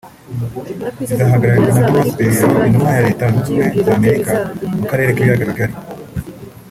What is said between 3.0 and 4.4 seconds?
Leta Zunze Ubumwe z’Amerika